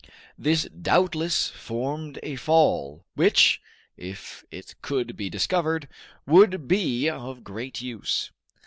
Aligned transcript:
This 0.35 0.63
doubtless 0.69 1.49
formed 1.49 2.17
a 2.23 2.35
fall, 2.35 3.05
which, 3.13 3.61
if 3.95 4.43
it 4.49 4.73
could 4.81 5.15
be 5.15 5.29
discovered, 5.29 5.87
would 6.25 6.67
be 6.67 7.07
of 7.07 7.43
great 7.43 7.81
use. 7.81 8.31